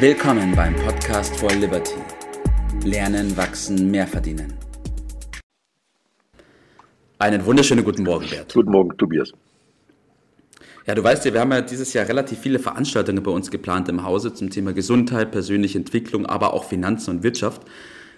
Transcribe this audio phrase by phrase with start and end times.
[0.00, 1.96] Willkommen beim Podcast for Liberty.
[2.84, 4.54] Lernen, wachsen, mehr verdienen.
[7.18, 8.54] Einen wunderschönen guten Morgen, Bert.
[8.54, 9.32] Guten Morgen, Tobias.
[10.86, 13.88] Ja, du weißt ja, wir haben ja dieses Jahr relativ viele Veranstaltungen bei uns geplant
[13.88, 17.62] im Hause zum Thema Gesundheit, persönliche Entwicklung, aber auch Finanzen und Wirtschaft.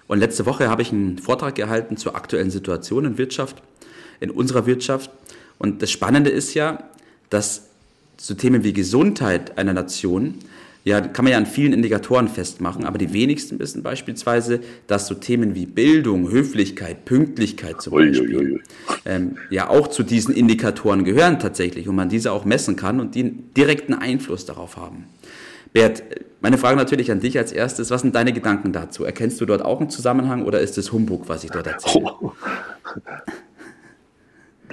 [0.06, 3.62] Und letzte Woche habe ich einen Vortrag gehalten zur aktuellen Situation in Wirtschaft,
[4.20, 5.10] in unserer Wirtschaft.
[5.58, 6.90] Und das Spannende ist ja,
[7.30, 7.70] dass
[8.18, 10.40] zu Themen wie Gesundheit einer Nation
[10.84, 15.14] ja, kann man ja an vielen Indikatoren festmachen, aber die wenigsten wissen beispielsweise, dass so
[15.14, 18.60] Themen wie Bildung, Höflichkeit, Pünktlichkeit zum Beispiel ui, ui, ui.
[19.04, 23.14] Ähm, ja auch zu diesen Indikatoren gehören tatsächlich und man diese auch messen kann und
[23.14, 25.04] die einen direkten Einfluss darauf haben.
[25.72, 26.02] Bert,
[26.40, 29.04] meine Frage natürlich an dich als erstes, was sind deine Gedanken dazu?
[29.04, 32.06] Erkennst du dort auch einen Zusammenhang oder ist es Humbug, was ich dort erzähle?
[32.20, 32.32] Oh.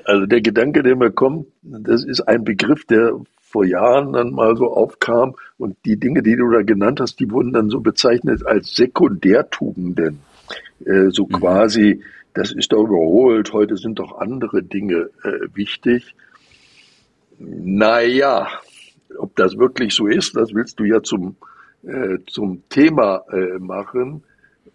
[0.05, 4.55] Also der Gedanke, der mir kommt, das ist ein Begriff, der vor Jahren dann mal
[4.55, 8.45] so aufkam und die Dinge, die du da genannt hast, die wurden dann so bezeichnet
[8.45, 10.19] als Sekundärtugenden.
[10.85, 11.31] Äh, so mhm.
[11.31, 16.15] quasi, das ist doch überholt, heute sind doch andere Dinge äh, wichtig.
[17.39, 18.47] Naja,
[19.17, 21.35] ob das wirklich so ist, das willst du ja zum,
[21.83, 24.23] äh, zum Thema äh, machen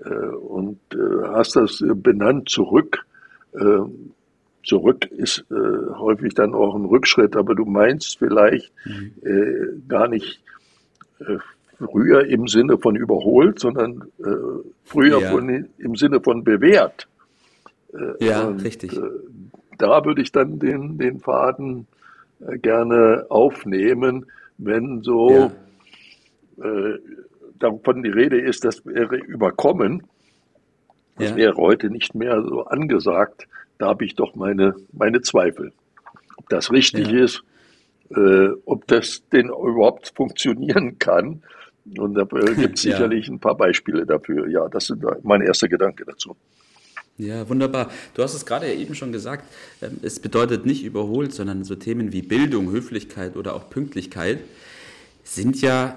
[0.04, 3.04] äh, und äh, hast das benannt zurück
[4.64, 9.12] zurück ist äh, häufig dann auch ein Rückschritt, aber du meinst vielleicht mhm.
[9.22, 10.40] äh, gar nicht
[11.28, 11.38] äh,
[11.78, 14.24] früher im Sinne von überholt, sondern äh,
[14.84, 15.30] früher ja.
[15.30, 17.08] von, im Sinne von bewährt.
[17.92, 18.92] Äh, ja, und, richtig.
[18.92, 19.00] Äh,
[19.78, 21.86] da würde ich dann den, den Faden
[22.46, 24.26] äh, gerne aufnehmen,
[24.58, 25.50] wenn so
[26.58, 26.98] ja.
[27.58, 30.04] davon die Rede ist, das wäre überkommen.
[31.16, 31.36] Das ja.
[31.36, 33.48] wäre heute nicht mehr so angesagt
[33.82, 35.72] da habe ich doch meine, meine Zweifel.
[36.36, 37.42] Ob das richtig ist,
[38.16, 41.42] äh, ob das denn überhaupt funktionieren kann.
[41.98, 43.34] Und da äh, gibt es sicherlich ja.
[43.34, 44.48] ein paar Beispiele dafür.
[44.48, 46.36] Ja, das sind mein erster Gedanke dazu.
[47.18, 47.90] Ja, wunderbar.
[48.14, 49.44] Du hast es gerade ja eben schon gesagt,
[49.82, 54.40] ähm, es bedeutet nicht überholt, sondern so Themen wie Bildung, Höflichkeit oder auch Pünktlichkeit
[55.24, 55.96] sind ja,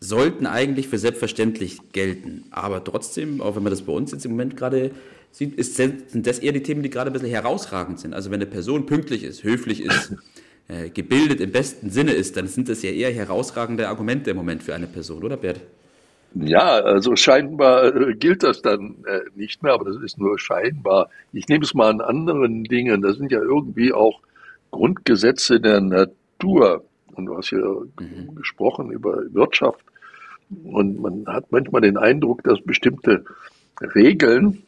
[0.00, 2.44] sollten eigentlich für selbstverständlich gelten.
[2.50, 4.92] Aber trotzdem, auch wenn man das bei uns jetzt im Moment gerade
[5.32, 8.14] ist, sind das eher die Themen, die gerade ein bisschen herausragend sind.
[8.14, 10.14] Also wenn eine Person pünktlich ist, höflich ist,
[10.72, 14.62] äh, gebildet im besten Sinne ist, dann sind das ja eher herausragende Argumente im Moment
[14.62, 15.60] für eine Person, oder Bert?
[16.34, 21.10] Ja, also scheinbar äh, gilt das dann äh, nicht mehr, aber das ist nur scheinbar.
[21.32, 23.02] Ich nehme es mal an anderen Dingen.
[23.02, 24.20] Das sind ja irgendwie auch
[24.70, 26.84] Grundgesetze der Natur.
[27.14, 28.34] Und du hast ja mhm.
[28.34, 29.84] gesprochen über Wirtschaft.
[30.64, 33.24] Und man hat manchmal den Eindruck, dass bestimmte
[33.94, 34.62] Regeln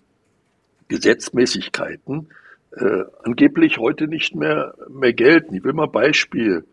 [0.89, 2.29] Gesetzmäßigkeiten
[2.77, 5.55] äh, angeblich heute nicht mehr, mehr gelten.
[5.55, 6.65] Ich will mal Beispiel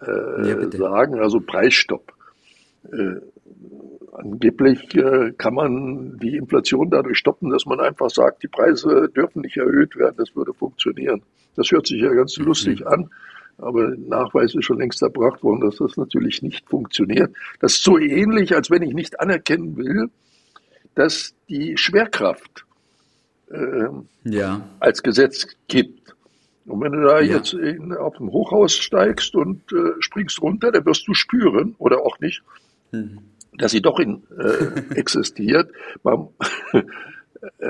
[0.00, 2.12] äh, ja, sagen, also Preisstopp.
[2.92, 3.20] Äh,
[4.12, 9.42] angeblich äh, kann man die Inflation dadurch stoppen, dass man einfach sagt, die Preise dürfen
[9.42, 11.22] nicht erhöht werden, das würde funktionieren.
[11.54, 12.46] Das hört sich ja ganz mhm.
[12.46, 13.10] lustig an,
[13.58, 17.34] aber Nachweis ist schon längst erbracht worden, dass das natürlich nicht funktioniert.
[17.60, 20.10] Das ist so ähnlich, als wenn ich nicht anerkennen will,
[20.94, 22.65] dass die Schwerkraft
[23.50, 23.88] äh,
[24.24, 24.68] ja.
[24.80, 26.14] als Gesetz gibt.
[26.66, 27.36] Und wenn du da ja.
[27.36, 32.00] jetzt in, auf dem Hochhaus steigst und äh, springst runter, dann wirst du spüren, oder
[32.04, 32.42] auch nicht,
[32.90, 33.18] mhm.
[33.56, 35.70] dass sie doch in, äh, existiert.
[36.02, 36.28] Man,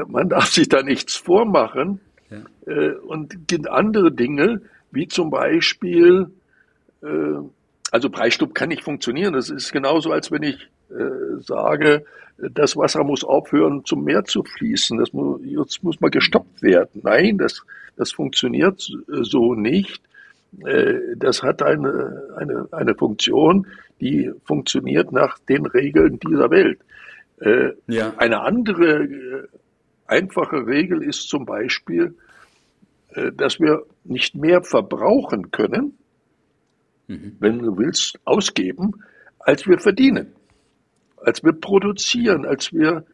[0.06, 2.00] man, darf sich da nichts vormachen.
[2.30, 2.72] Ja.
[2.72, 6.30] Äh, und gibt andere Dinge, wie zum Beispiel,
[7.02, 7.06] äh,
[7.90, 9.34] also Preisstopp kann nicht funktionieren.
[9.34, 10.66] Das ist genauso, als wenn ich äh,
[11.40, 12.04] sage,
[12.38, 14.98] das Wasser muss aufhören, zum Meer zu fließen.
[14.98, 17.00] Das muss, jetzt muss mal gestoppt werden.
[17.02, 17.62] Nein, das,
[17.96, 20.02] das funktioniert so nicht.
[20.64, 23.66] Äh, das hat eine, eine, eine Funktion,
[24.00, 26.80] die funktioniert nach den Regeln dieser Welt.
[27.40, 28.12] Äh, ja.
[28.18, 29.48] Eine andere
[30.06, 32.14] einfache Regel ist zum Beispiel,
[33.34, 35.96] dass wir nicht mehr verbrauchen können,
[37.08, 37.36] mhm.
[37.40, 39.02] wenn du willst, ausgeben,
[39.38, 40.34] als wir verdienen
[41.26, 43.04] als wir produzieren, als wir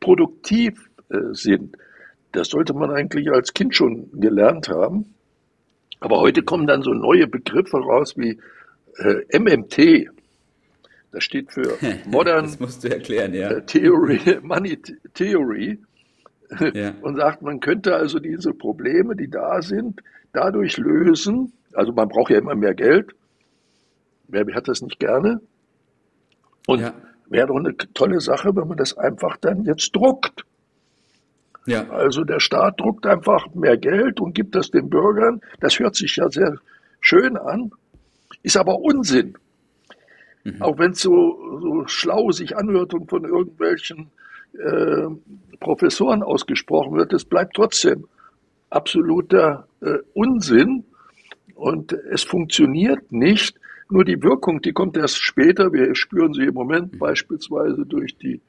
[0.00, 1.76] produktiv äh, sind.
[2.32, 5.14] Das sollte man eigentlich als Kind schon gelernt haben.
[6.00, 8.40] Aber heute kommen dann so neue Begriffe raus wie
[8.96, 10.08] äh, MMT.
[11.12, 11.76] Das steht für
[12.06, 13.50] Modern das musst du erklären, ja.
[13.50, 14.78] Äh, Theory, Money
[15.14, 15.78] Theory.
[16.74, 16.92] Ja.
[17.00, 20.02] Und sagt, man könnte also diese Probleme, die da sind,
[20.34, 21.54] dadurch lösen.
[21.72, 23.12] Also man braucht ja immer mehr Geld.
[24.28, 25.40] Wer hat das nicht gerne?
[26.66, 26.92] Und ja
[27.28, 30.44] wäre doch eine tolle Sache, wenn man das einfach dann jetzt druckt.
[31.66, 31.88] Ja.
[31.90, 35.40] Also der Staat druckt einfach mehr Geld und gibt das den Bürgern.
[35.60, 36.58] Das hört sich ja sehr
[37.00, 37.72] schön an,
[38.42, 39.34] ist aber Unsinn.
[40.44, 40.60] Mhm.
[40.60, 44.10] Auch wenn es so, so schlau sich anhört und von irgendwelchen
[44.58, 45.06] äh,
[45.60, 48.06] Professoren ausgesprochen wird, es bleibt trotzdem
[48.70, 50.84] absoluter äh, Unsinn
[51.54, 53.56] und es funktioniert nicht.
[53.92, 55.70] Nur die Wirkung, die kommt erst später.
[55.70, 58.40] Wir spüren sie im Moment beispielsweise durch die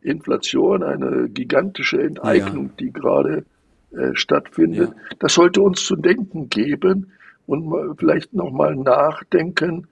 [0.00, 2.72] Inflation, eine gigantische Enteignung, ja.
[2.78, 3.44] die gerade
[3.90, 4.90] äh, stattfindet.
[4.90, 5.16] Ja.
[5.18, 7.10] Das sollte uns zu denken geben
[7.46, 9.88] und vielleicht nochmal nachdenken,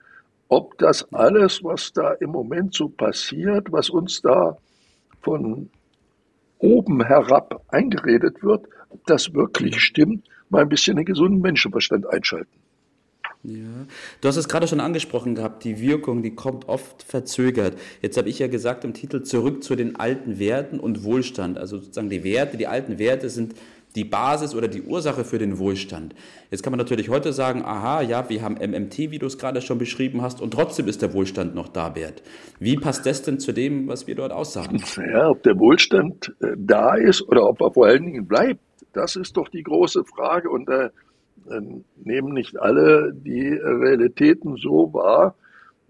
[0.47, 4.57] ob das alles, was da im Moment so passiert, was uns da
[5.21, 5.69] von
[6.57, 12.60] oben herab eingeredet wird, ob das wirklich stimmt, mal ein bisschen den gesunden Menschenverstand einschalten.
[13.43, 13.87] Ja,
[14.21, 17.75] du hast es gerade schon angesprochen gehabt, die Wirkung, die kommt oft verzögert.
[18.01, 21.57] Jetzt habe ich ja gesagt im Titel zurück zu den alten Werten und Wohlstand.
[21.57, 23.55] Also sozusagen die Werte, die alten Werte sind
[23.95, 26.15] die Basis oder die Ursache für den Wohlstand.
[26.49, 29.61] Jetzt kann man natürlich heute sagen, aha, ja, wir haben MMT, wie du es gerade
[29.61, 32.21] schon beschrieben hast, und trotzdem ist der Wohlstand noch da wert.
[32.59, 34.81] Wie passt das denn zu dem, was wir dort aussagen?
[34.97, 38.61] Ja, ob der Wohlstand äh, da ist oder ob er vor allen Dingen bleibt,
[38.93, 40.49] das ist doch die große Frage.
[40.49, 40.89] Und äh,
[41.45, 45.35] nehmen nicht alle die Realitäten so wahr.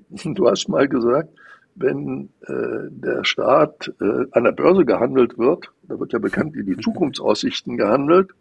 [0.26, 1.30] Du hast mal gesagt,
[1.76, 6.64] wenn äh, der Staat äh, an der Börse gehandelt wird, da wird ja bekannt wie
[6.64, 8.32] die Zukunftsaussichten gehandelt,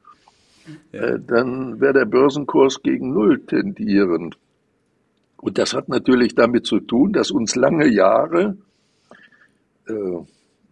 [0.92, 1.00] ja.
[1.00, 4.36] äh, dann wäre der Börsenkurs gegen Null tendierend.
[5.36, 8.56] Und das hat natürlich damit zu tun, dass uns lange Jahre,
[9.86, 9.92] äh,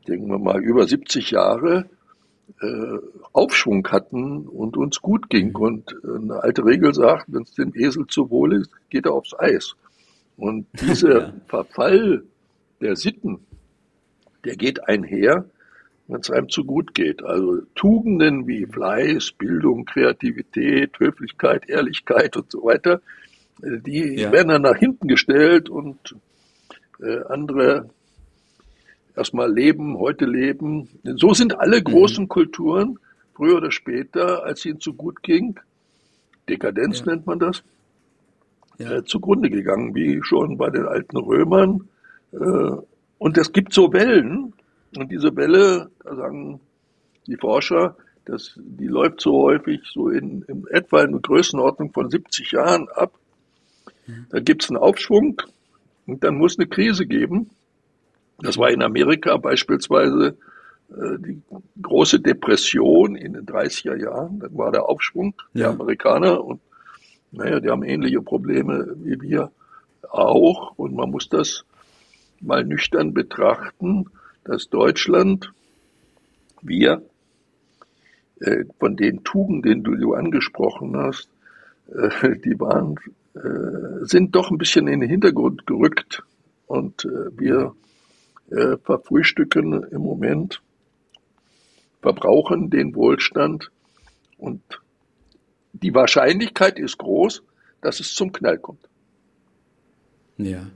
[0.07, 1.89] denken wir mal über 70 Jahre,
[2.61, 2.99] äh,
[3.33, 5.55] Aufschwung hatten und uns gut ging.
[5.55, 9.35] Und eine alte Regel sagt, wenn es dem Esel zu wohl ist, geht er aufs
[9.39, 9.75] Eis.
[10.37, 11.33] Und dieser ja.
[11.47, 12.25] Verfall
[12.81, 13.41] der Sitten,
[14.45, 15.45] der geht einher,
[16.07, 17.23] wenn es einem zu gut geht.
[17.23, 23.03] Also Tugenden wie Fleiß, Bildung, Kreativität, Höflichkeit, Ehrlichkeit und so weiter,
[23.63, 24.33] äh, die ja.
[24.33, 26.17] werden dann nach hinten gestellt und
[27.01, 27.91] äh, andere
[29.19, 30.89] erstmal leben, heute leben.
[31.03, 31.85] So sind alle mhm.
[31.85, 32.29] großen mhm.
[32.29, 32.99] Kulturen
[33.35, 35.61] früher oder später, als ihnen zu gut ging,
[36.49, 37.07] Dekadenz ja.
[37.07, 37.63] nennt man das,
[38.79, 38.97] ja.
[38.97, 41.89] äh, zugrunde gegangen, wie schon bei den alten Römern,
[42.33, 42.73] äh,
[43.19, 44.55] und es gibt so Wellen,
[44.97, 46.61] und diese Welle, da sagen
[47.27, 52.11] die Forscher, das, die läuft so häufig so in, in etwa in einer Größenordnung von
[52.11, 53.13] 70 Jahren ab.
[54.31, 55.41] Da gibt es einen Aufschwung
[56.07, 57.51] und dann muss eine Krise geben.
[58.39, 60.37] Das war in Amerika beispielsweise
[60.91, 61.43] äh, die
[61.83, 64.41] große Depression in den 30er Jahren.
[64.41, 65.65] Dann war der Aufschwung ja.
[65.65, 66.61] der Amerikaner und
[67.31, 69.51] naja, die haben ähnliche Probleme wie wir
[70.09, 71.65] auch und man muss das
[72.41, 74.07] mal nüchtern betrachten,
[74.45, 75.53] dass Deutschland,
[76.63, 77.03] wir,
[78.41, 81.29] äh, von den Tugenden, die du angesprochen hast,
[81.93, 82.97] äh, die waren,
[83.35, 86.23] äh, sind doch ein bisschen in den Hintergrund gerückt.
[86.67, 87.75] Und wir
[88.51, 90.63] äh, verfrühstücken im Moment,
[92.01, 93.71] verbrauchen den Wohlstand
[94.37, 94.63] und
[95.73, 97.43] die Wahrscheinlichkeit ist groß,
[97.81, 98.89] dass es zum Knall kommt.
[100.39, 100.67] Ja.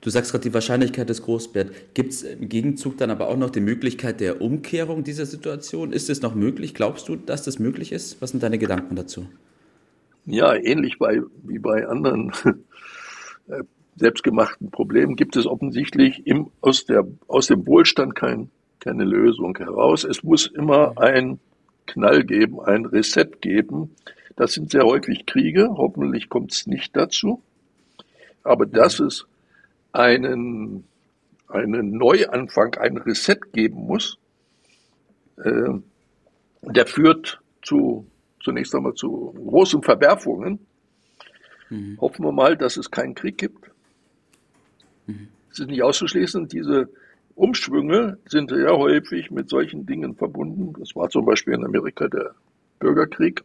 [0.00, 1.94] Du sagst gerade, die Wahrscheinlichkeit ist groß, Bert.
[1.94, 5.92] Gibt es im Gegenzug dann aber auch noch die Möglichkeit der Umkehrung dieser Situation?
[5.92, 6.74] Ist es noch möglich?
[6.74, 8.22] Glaubst du, dass das möglich ist?
[8.22, 9.26] Was sind deine Gedanken dazu?
[10.24, 12.32] Ja, ähnlich bei, wie bei anderen
[13.48, 13.64] äh,
[13.98, 18.50] selbstgemachten Problemen gibt es offensichtlich im, aus, der, aus dem Wohlstand kein,
[18.80, 20.04] keine Lösung heraus.
[20.04, 21.40] Es muss immer ein
[21.86, 23.94] Knall geben, ein Reset geben.
[24.36, 25.68] Das sind sehr häufig Kriege.
[25.70, 27.42] Hoffentlich kommt es nicht dazu.
[28.44, 29.26] Aber das ist
[29.92, 30.84] einen,
[31.48, 34.18] einen Neuanfang, einen Reset geben muss,
[35.36, 35.70] äh,
[36.62, 38.06] der führt zu,
[38.42, 40.60] zunächst einmal zu großen Verwerfungen.
[41.70, 41.98] Mhm.
[42.00, 43.70] Hoffen wir mal, dass es keinen Krieg gibt.
[45.08, 45.28] Mhm.
[45.50, 46.88] Es ist nicht auszuschließen, diese
[47.34, 50.74] Umschwünge sind sehr häufig mit solchen Dingen verbunden.
[50.78, 52.34] Das war zum Beispiel in Amerika der
[52.78, 53.42] Bürgerkrieg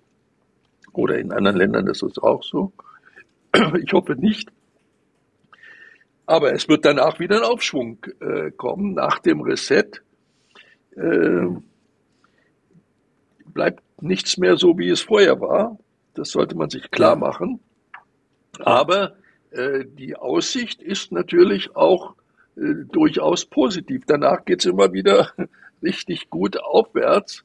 [0.91, 2.72] oder in anderen Ländern ist es auch so.
[3.84, 4.50] Ich hoffe nicht,
[6.25, 8.93] aber es wird danach wieder ein Aufschwung äh, kommen.
[8.93, 10.01] Nach dem Reset
[10.96, 11.48] äh,
[13.46, 15.77] bleibt nichts mehr so, wie es vorher war.
[16.13, 17.60] Das sollte man sich klar machen.
[18.60, 19.15] Aber
[19.55, 22.15] die Aussicht ist natürlich auch
[22.55, 24.03] äh, durchaus positiv.
[24.05, 25.31] Danach geht es immer wieder
[25.83, 27.43] richtig gut aufwärts.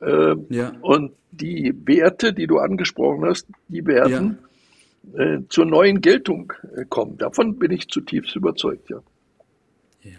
[0.00, 0.72] Äh, ja.
[0.80, 4.38] Und die Werte, die du angesprochen hast, die werden
[5.14, 7.18] äh, zur neuen Geltung äh, kommen.
[7.18, 9.00] Davon bin ich zutiefst überzeugt, ja.
[10.02, 10.12] Ja.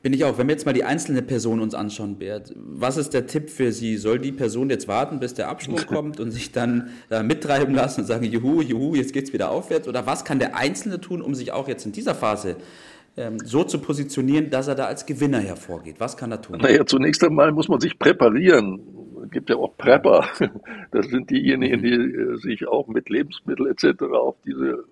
[0.00, 0.38] Bin ich auch.
[0.38, 3.72] Wenn wir jetzt mal die einzelne Person uns anschauen, Bert, was ist der Tipp für
[3.72, 3.96] Sie?
[3.96, 8.02] Soll die Person jetzt warten, bis der Abschwung kommt und sich dann äh, mittreiben lassen
[8.02, 9.88] und sagen, juhu, juhu, jetzt geht's wieder aufwärts?
[9.88, 12.56] Oder was kann der Einzelne tun, um sich auch jetzt in dieser Phase
[13.16, 15.96] ähm, so zu positionieren, dass er da als Gewinner hervorgeht?
[15.98, 16.58] Was kann er tun?
[16.58, 18.80] Naja, zunächst einmal muss man sich präparieren.
[19.24, 20.28] Es gibt ja auch Prepper.
[20.90, 24.04] Das sind diejenigen, die äh, sich auch mit Lebensmitteln etc.
[24.12, 24.84] auf diese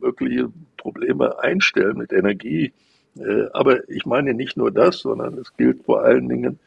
[0.00, 2.72] möglichen Probleme einstellen, mit Energie.
[3.16, 6.58] Äh, aber ich meine nicht nur das, sondern es gilt vor allen Dingen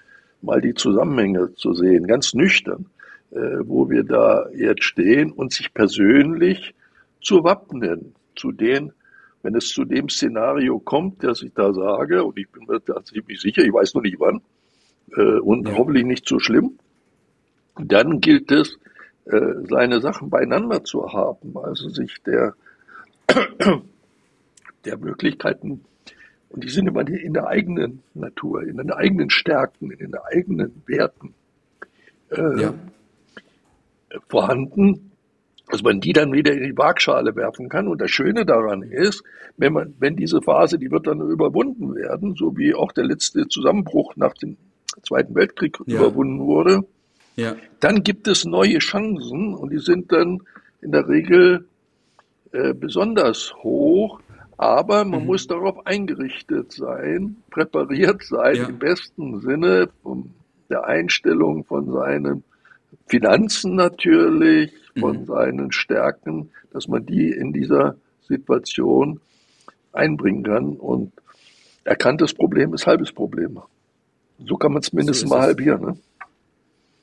[0.42, 2.88] mal die Zusammenhänge zu sehen, ganz nüchtern,
[3.32, 6.76] äh, wo wir da jetzt stehen und sich persönlich
[7.22, 8.92] zu wappnen, zu den
[9.42, 13.04] wenn es zu dem Szenario kommt, das ich da sage, und ich bin mir da
[13.04, 14.42] ziemlich sicher, ich weiß noch nicht wann,
[15.16, 15.78] äh, und ja.
[15.78, 16.80] hoffentlich nicht so schlimm,
[17.78, 18.80] dann gilt es,
[19.28, 22.54] seine Sachen beieinander zu haben, also sich der,
[24.86, 25.84] der Möglichkeiten,
[26.56, 30.84] und die sind immer in der eigenen Natur, in den eigenen Stärken, in den eigenen
[30.86, 31.34] Werten
[32.32, 32.74] äh, ja.
[34.30, 35.12] vorhanden,
[35.70, 37.90] dass man die dann wieder in die Waagschale werfen kann.
[37.90, 39.22] Und das Schöne daran ist,
[39.58, 43.50] wenn man, wenn diese Phase, die wird dann überwunden werden, so wie auch der letzte
[43.50, 44.56] Zusammenbruch nach dem
[45.04, 45.98] Zweiten Weltkrieg ja.
[45.98, 46.86] überwunden wurde,
[47.36, 47.58] ja.
[47.82, 50.40] dann gibt es neue Chancen und die sind dann
[50.82, 51.66] in der Regel
[52.54, 54.22] äh, besonders hoch.
[54.58, 55.26] Aber man mhm.
[55.26, 58.68] muss darauf eingerichtet sein, präpariert sein ja.
[58.68, 60.32] im besten Sinne von
[60.70, 62.44] der Einstellung von seinen
[63.08, 65.26] Finanzen natürlich, von mhm.
[65.26, 67.96] seinen Stärken, dass man die in dieser
[68.28, 69.20] Situation
[69.92, 70.74] einbringen kann.
[70.74, 71.12] Und
[71.84, 73.60] erkanntes Problem ist halbes Problem.
[74.46, 75.82] So kann man es mindestens mal halbieren.
[75.82, 75.98] Ne?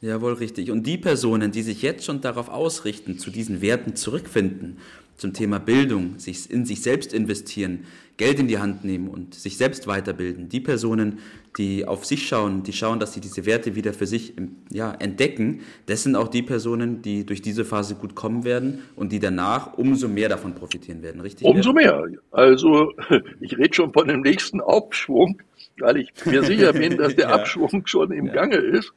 [0.00, 0.70] Jawohl, richtig.
[0.70, 4.78] Und die Personen, die sich jetzt schon darauf ausrichten, zu diesen Werten zurückfinden,
[5.16, 7.84] zum Thema Bildung, sich in sich selbst investieren,
[8.16, 11.18] Geld in die Hand nehmen und sich selbst weiterbilden, die Personen,
[11.58, 14.34] die auf sich schauen, die schauen, dass sie diese Werte wieder für sich
[14.70, 19.12] ja, entdecken, das sind auch die Personen, die durch diese Phase gut kommen werden und
[19.12, 21.46] die danach umso mehr davon profitieren werden, richtig?
[21.46, 22.06] Umso mehr.
[22.30, 22.92] Also
[23.40, 25.42] ich rede schon von dem nächsten Aufschwung,
[25.78, 27.34] weil ich mir sicher bin, dass der ja.
[27.34, 28.32] Abschwung schon im ja.
[28.32, 28.92] Gange ist.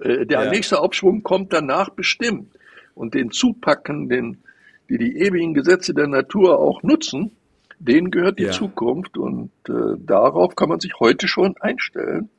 [0.00, 2.50] Äh, der nächste Aufschwung kommt danach bestimmt.
[2.94, 4.38] Und den Zupacken, den,
[4.88, 7.32] die die ewigen Gesetze der Natur auch nutzen,
[7.78, 8.52] denen gehört die ja.
[8.52, 12.30] Zukunft und äh, darauf kann man sich heute schon einstellen.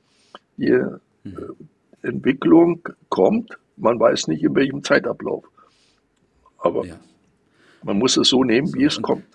[0.58, 0.98] Die äh.
[2.02, 5.46] Entwicklung kommt, man weiß nicht in welchem Zeitablauf.
[6.58, 6.96] Aber ja.
[7.84, 9.26] man muss es so nehmen, wie es kommt.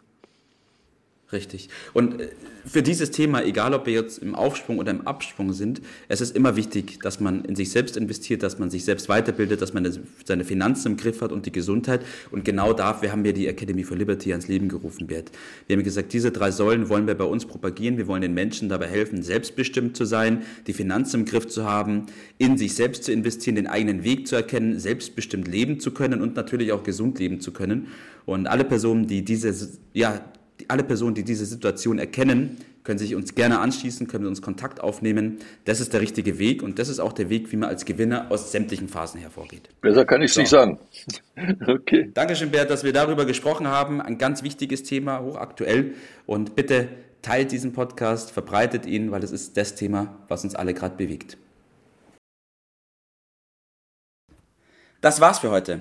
[1.33, 1.71] Richtig.
[1.95, 2.29] Und äh,
[2.67, 6.37] für dieses Thema, egal ob wir jetzt im Aufsprung oder im Absprung sind, es ist
[6.37, 9.91] immer wichtig, dass man in sich selbst investiert, dass man sich selbst weiterbildet, dass man
[10.25, 12.05] seine Finanzen im Griff hat und die Gesundheit.
[12.31, 15.33] Und genau dafür haben wir die Academy for Liberty ans Leben gerufen, Bert.
[15.67, 17.97] Wir haben gesagt, diese drei Säulen wollen wir bei uns propagieren.
[17.97, 22.07] Wir wollen den Menschen dabei helfen, selbstbestimmt zu sein, die Finanzen im Griff zu haben,
[22.39, 26.37] in sich selbst zu investieren, den eigenen Weg zu erkennen, selbstbestimmt leben zu können und
[26.37, 27.89] natürlich auch gesund leben zu können.
[28.25, 29.53] Und alle Personen, die diese,
[29.95, 30.21] ja,
[30.69, 34.81] alle Personen, die diese Situation erkennen, können sich uns gerne anschließen, können mit uns Kontakt
[34.81, 35.39] aufnehmen.
[35.65, 38.27] Das ist der richtige Weg und das ist auch der Weg, wie man als Gewinner
[38.31, 39.69] aus sämtlichen Phasen hervorgeht.
[39.81, 40.41] Besser kann ich es so.
[40.41, 40.79] nicht sagen.
[41.67, 42.11] okay.
[42.13, 44.01] Dankeschön, Bert, dass wir darüber gesprochen haben.
[44.01, 45.95] Ein ganz wichtiges Thema, hochaktuell.
[46.27, 46.89] Und bitte
[47.23, 51.37] teilt diesen Podcast, verbreitet ihn, weil es ist das Thema, was uns alle gerade bewegt.
[55.01, 55.81] Das war's für heute.